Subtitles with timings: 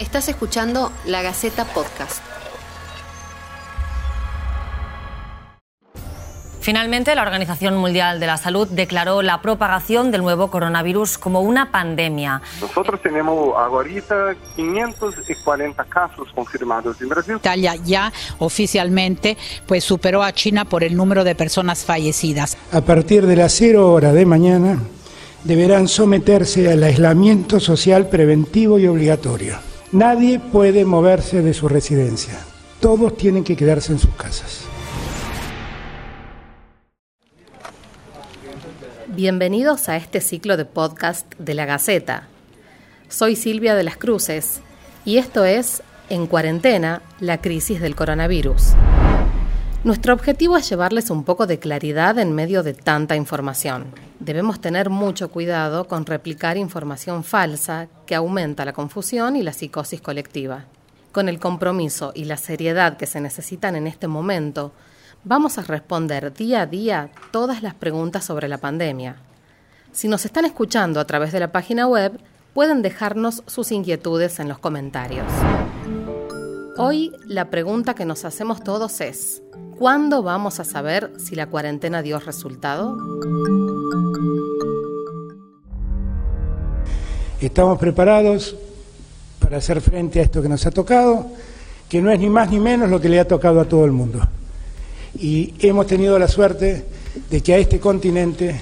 [0.00, 2.20] Estás escuchando La Gaceta Podcast.
[6.60, 11.70] Finalmente, la Organización Mundial de la Salud declaró la propagación del nuevo coronavirus como una
[11.70, 12.42] pandemia.
[12.60, 17.36] Nosotros tenemos ahorita 540 casos confirmados en Brasil.
[17.36, 19.36] Italia ya oficialmente
[19.66, 22.56] pues superó a China por el número de personas fallecidas.
[22.72, 24.78] A partir de las 0 hora de mañana
[25.44, 29.73] deberán someterse al aislamiento social preventivo y obligatorio.
[29.94, 32.34] Nadie puede moverse de su residencia.
[32.80, 34.64] Todos tienen que quedarse en sus casas.
[39.06, 42.26] Bienvenidos a este ciclo de podcast de la Gaceta.
[43.08, 44.62] Soy Silvia de las Cruces
[45.04, 48.74] y esto es En cuarentena, la crisis del coronavirus.
[49.84, 53.84] Nuestro objetivo es llevarles un poco de claridad en medio de tanta información.
[54.18, 60.00] Debemos tener mucho cuidado con replicar información falsa que aumenta la confusión y la psicosis
[60.00, 60.64] colectiva.
[61.12, 64.72] Con el compromiso y la seriedad que se necesitan en este momento,
[65.22, 69.16] vamos a responder día a día todas las preguntas sobre la pandemia.
[69.92, 72.18] Si nos están escuchando a través de la página web,
[72.54, 75.30] pueden dejarnos sus inquietudes en los comentarios.
[76.78, 79.42] Hoy la pregunta que nos hacemos todos es,
[79.78, 82.96] ¿cuándo vamos a saber si la cuarentena dio resultado?
[87.40, 88.56] Estamos preparados
[89.38, 91.26] para hacer frente a esto que nos ha tocado,
[91.88, 93.92] que no es ni más ni menos lo que le ha tocado a todo el
[93.92, 94.20] mundo
[95.18, 96.84] y hemos tenido la suerte
[97.30, 98.60] de que a este continente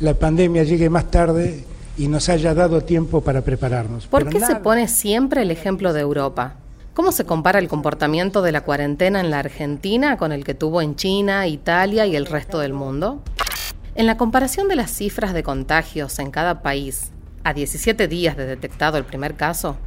[0.00, 1.64] la pandemia llegue más tarde
[1.96, 4.06] y nos haya dado tiempo para prepararnos.
[4.06, 6.56] ¿Por qué se pone siempre el ejemplo de Europa?
[6.94, 10.82] ¿Cómo se compara el comportamiento de la cuarentena en la Argentina con el que tuvo
[10.82, 13.22] en China, Italia y el resto del mundo?
[13.94, 17.10] En la comparación de las cifras de contagios en cada país,
[17.44, 19.78] a 17 días de detectado el primer caso,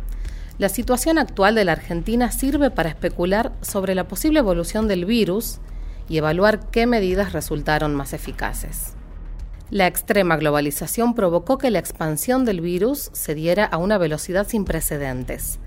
[0.58, 5.59] la situación actual de la Argentina sirve para especular sobre la posible evolución del virus
[6.09, 8.96] y evaluar qué medidas resultaron más eficaces.
[9.69, 14.66] La extrema globalización provocó que la expansión del virus se diera a una velocidad sin
[14.66, 15.59] precedentes,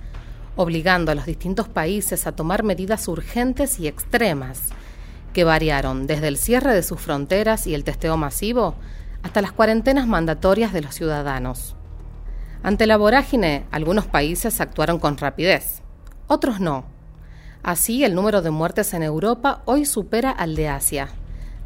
[0.59, 4.71] obligando a los distintos países a tomar medidas urgentes y extremas,
[5.33, 8.75] que variaron desde el cierre de sus fronteras y el testeo masivo
[9.23, 11.77] hasta las cuarentenas mandatorias de los ciudadanos.
[12.65, 15.83] Ante la vorágine, algunos países actuaron con rapidez,
[16.27, 16.87] otros no,
[17.63, 21.09] Así, el número de muertes en Europa hoy supera al de Asia.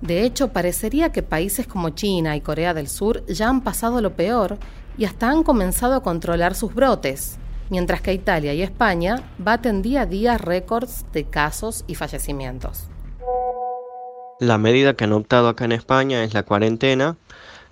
[0.01, 4.17] De hecho, parecería que países como China y Corea del Sur ya han pasado lo
[4.17, 4.59] peor
[4.99, 7.39] y hasta han comenzado a controlar sus brotes,
[7.73, 12.91] mientras que Italia y España baten día a día récords de casos y fallecimientos.
[14.41, 17.17] La medida que han optado acá en España es la cuarentena,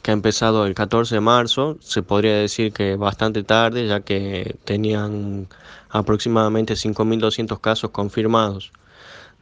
[0.00, 4.56] que ha empezado el 14 de marzo, se podría decir que bastante tarde, ya que
[4.64, 5.48] tenían
[5.90, 8.72] aproximadamente 5.200 casos confirmados.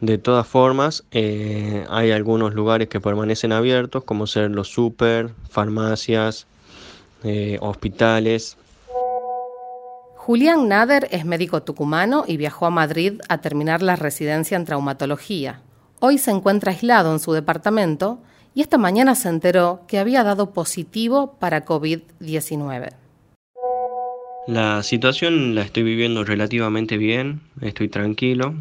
[0.00, 6.48] De todas formas, eh, hay algunos lugares que permanecen abiertos, como ser los super, farmacias,
[7.22, 8.56] eh, hospitales.
[10.28, 15.62] Julián Nader es médico tucumano y viajó a Madrid a terminar la residencia en traumatología.
[16.00, 18.19] Hoy se encuentra aislado en su departamento
[18.55, 22.91] y esta mañana se enteró que había dado positivo para COVID-19.
[24.47, 28.53] La situación la estoy viviendo relativamente bien, estoy tranquilo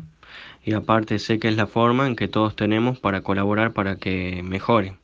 [0.63, 4.41] y aparte sé que es la forma en que todos tenemos para colaborar para que
[4.41, 4.95] mejore.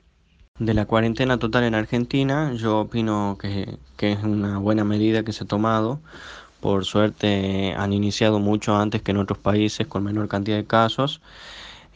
[0.60, 5.34] De la cuarentena total en Argentina, yo opino que, que es una buena medida que
[5.34, 6.00] se ha tomado.
[6.64, 11.20] Por suerte han iniciado mucho antes que en otros países con menor cantidad de casos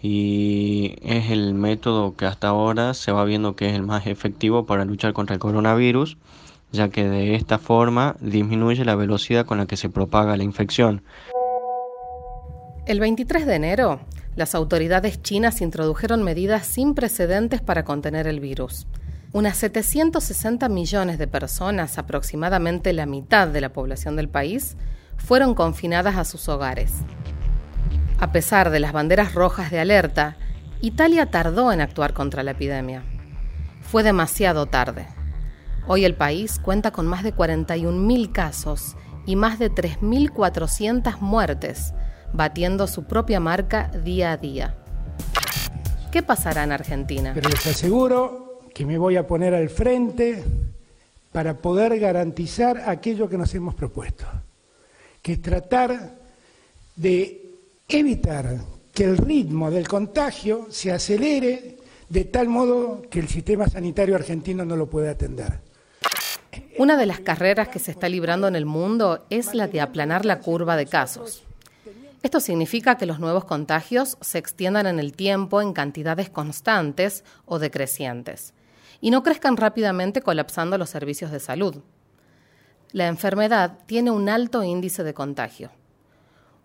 [0.01, 4.65] y es el método que hasta ahora se va viendo que es el más efectivo
[4.65, 6.17] para luchar contra el coronavirus
[6.73, 11.01] ya que de esta forma disminuye la velocidad con la que se propaga la infección.
[12.85, 14.01] El 23 de enero,
[14.35, 18.85] las autoridades chinas introdujeron medidas sin precedentes para contener el virus.
[19.33, 24.77] Unas 760 millones de personas, aproximadamente la mitad de la población del país,
[25.17, 26.93] fueron confinadas a sus hogares.
[28.19, 30.37] A pesar de las banderas rojas de alerta,
[30.81, 33.03] Italia tardó en actuar contra la epidemia.
[33.81, 35.07] Fue demasiado tarde.
[35.87, 38.95] Hoy el país cuenta con más de 41.000 casos
[39.25, 41.93] y más de 3.400 muertes,
[42.33, 44.75] batiendo su propia marca día a día.
[46.11, 47.31] ¿Qué pasará en Argentina?
[47.33, 48.46] Pero les aseguro
[48.77, 50.43] que me voy a poner al frente
[51.31, 54.27] para poder garantizar aquello que nos hemos propuesto,
[55.19, 56.11] que es tratar
[56.95, 57.55] de
[57.89, 58.55] evitar
[58.93, 61.77] que el ritmo del contagio se acelere
[62.07, 65.59] de tal modo que el sistema sanitario argentino no lo pueda atender
[66.77, 70.23] Una de las carreras que se está librando en el mundo es la de aplanar
[70.23, 71.41] la curva de casos.
[72.21, 77.57] Esto significa que los nuevos contagios se extiendan en el tiempo en cantidades constantes o
[77.57, 78.53] decrecientes
[79.01, 81.77] y no crezcan rápidamente colapsando los servicios de salud.
[82.91, 85.71] La enfermedad tiene un alto índice de contagio.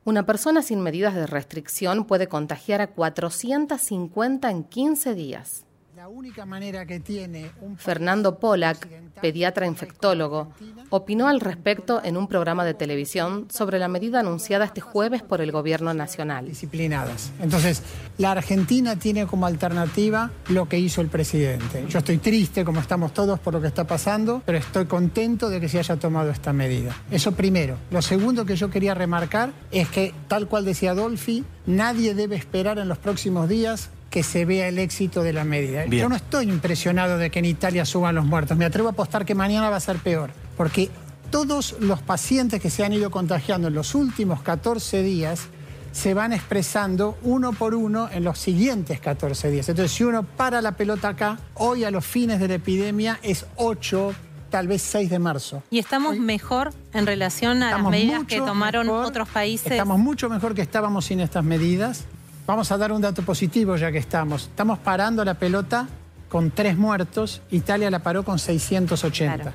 [0.05, 5.65] Una persona sin medidas de restricción puede contagiar a 450 en 15 días.
[6.03, 8.89] La única manera que tiene Fernando Polak,
[9.21, 10.53] pediatra infectólogo,
[10.91, 15.41] opinó al respecto en un programa de televisión sobre la medida anunciada este jueves por
[15.41, 16.47] el gobierno nacional.
[16.49, 17.31] Disciplinadas.
[17.41, 17.85] Entonces,
[18.19, 21.87] la Argentina tiene como alternativa lo que hizo el presidente.
[21.89, 25.61] Yo estoy triste, como estamos todos, por lo que está pasando, pero estoy contento de
[25.61, 26.97] que se haya tomado esta medida.
[27.13, 27.77] Eso primero.
[27.93, 32.81] Lo segundo que yo quería remarcar es que, tal cual decía Adolfi, nadie debe esperar
[32.81, 35.87] en los próximos días que se vea el éxito de la medida.
[35.87, 38.59] Yo no estoy impresionado de que en Italia suban los muertos.
[38.59, 40.31] Me atrevo a apostar que mañana va a ser peor.
[40.55, 40.91] Porque
[41.31, 45.49] todos los pacientes que se han ido contagiando en los últimos 14 días
[45.93, 49.71] se van expresando uno por uno en los siguientes 14 días.
[49.71, 53.47] Entonces, si uno para la pelota acá, hoy a los fines de la epidemia es
[53.57, 54.13] 8,
[54.51, 55.63] tal vez 6 de marzo.
[55.71, 59.73] ¿Y estamos mejor en relación a las medidas que tomaron otros países?
[59.73, 62.05] Estamos mucho mejor que estábamos sin estas medidas.
[62.45, 64.49] Vamos a dar un dato positivo ya que estamos.
[64.49, 65.87] Estamos parando la pelota
[66.29, 67.41] con tres muertos.
[67.51, 69.53] Italia la paró con 680.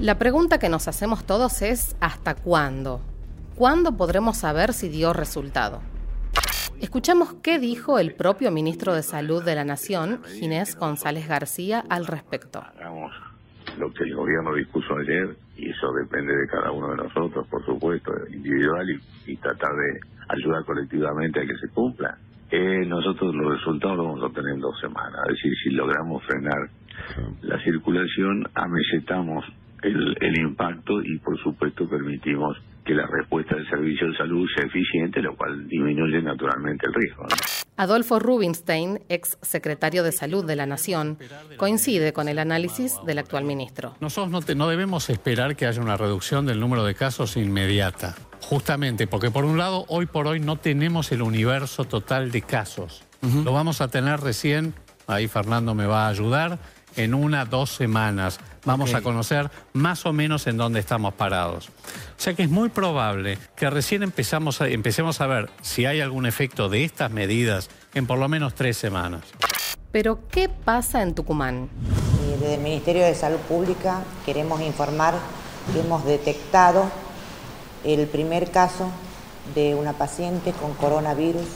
[0.00, 3.00] La pregunta que nos hacemos todos es ¿hasta cuándo?
[3.54, 5.80] ¿Cuándo podremos saber si dio resultado?
[6.80, 12.06] Escuchamos qué dijo el propio ministro de Salud de la Nación, Ginés González García, al
[12.06, 12.64] respecto.
[12.76, 13.12] Hagamos
[13.78, 17.64] lo que el gobierno dispuso ayer y eso depende de cada uno de nosotros, por
[17.64, 22.16] supuesto, individual y, y tratar de ayudar colectivamente a que se cumpla.
[22.50, 26.22] Eh, nosotros los resultados los vamos a tener en dos semanas, es decir, si logramos
[26.24, 26.68] frenar
[27.42, 29.44] la circulación, amesetamos
[29.82, 34.66] el, el impacto y por supuesto permitimos que la respuesta del servicio de salud sea
[34.66, 37.22] eficiente, lo cual disminuye naturalmente el riesgo.
[37.22, 37.28] ¿no?
[37.76, 41.16] Adolfo Rubinstein, ex secretario de Salud de la Nación,
[41.56, 43.94] coincide con el análisis del actual ministro.
[44.00, 48.14] Nosotros no, te- no debemos esperar que haya una reducción del número de casos inmediata,
[48.44, 53.02] justamente porque por un lado, hoy por hoy no tenemos el universo total de casos.
[53.22, 54.74] Lo vamos a tener recién,
[55.06, 56.58] ahí Fernando me va a ayudar,
[56.96, 58.38] en una, dos semanas.
[58.64, 61.68] Vamos a conocer más o menos en dónde estamos parados.
[61.68, 61.72] O
[62.18, 66.26] sea que es muy probable que recién empezamos a- empecemos a ver si hay algún
[66.26, 69.22] efecto de estas medidas en por lo menos tres semanas.
[69.90, 71.68] Pero, ¿qué pasa en Tucumán?
[72.40, 75.14] Desde el Ministerio de Salud Pública queremos informar
[75.72, 76.90] que hemos detectado
[77.84, 78.86] el primer caso
[79.54, 81.46] de una paciente con coronavirus.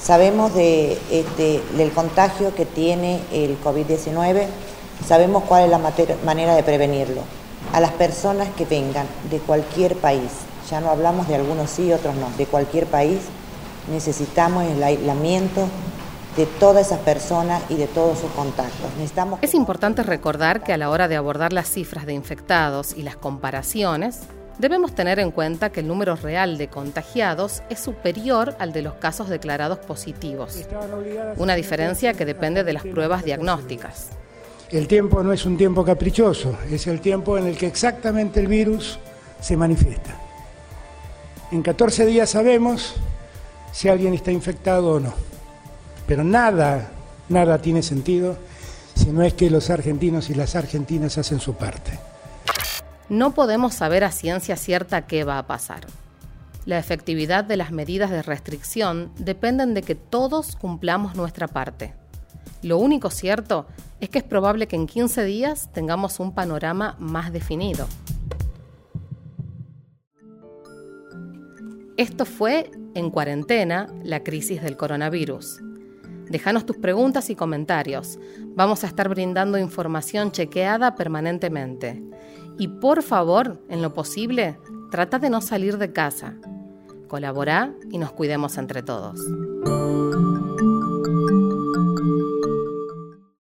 [0.00, 4.46] Sabemos de, este, del contagio que tiene el COVID-19,
[5.06, 5.80] sabemos cuál es la
[6.24, 7.22] manera de prevenirlo.
[7.72, 10.30] A las personas que vengan de cualquier país,
[10.70, 13.18] ya no hablamos de algunos sí, otros no, de cualquier país,
[13.90, 15.66] necesitamos el aislamiento
[16.36, 18.90] de todas esas personas y de todos sus contactos.
[19.42, 23.16] Es importante recordar que a la hora de abordar las cifras de infectados y las
[23.16, 24.20] comparaciones,
[24.58, 28.94] debemos tener en cuenta que el número real de contagiados es superior al de los
[28.94, 30.66] casos declarados positivos.
[31.36, 34.08] Una diferencia que depende de las pruebas diagnósticas.
[34.70, 38.48] El tiempo no es un tiempo caprichoso, es el tiempo en el que exactamente el
[38.48, 38.98] virus
[39.40, 40.14] se manifiesta.
[41.50, 42.96] En 14 días sabemos
[43.72, 45.14] si alguien está infectado o no.
[46.06, 46.90] Pero nada,
[47.28, 48.36] nada tiene sentido
[48.94, 51.98] si no es que los argentinos y las argentinas hacen su parte.
[53.08, 55.86] No podemos saber a ciencia cierta qué va a pasar.
[56.66, 61.94] La efectividad de las medidas de restricción dependen de que todos cumplamos nuestra parte.
[62.62, 63.66] Lo único cierto
[64.00, 67.86] es que es probable que en 15 días tengamos un panorama más definido.
[71.96, 75.60] Esto fue En Cuarentena, la crisis del coronavirus.
[76.28, 78.18] Déjanos tus preguntas y comentarios.
[78.54, 82.02] Vamos a estar brindando información chequeada permanentemente.
[82.58, 84.58] Y por favor, en lo posible,
[84.90, 86.34] trata de no salir de casa.
[87.06, 89.20] Colabora y nos cuidemos entre todos.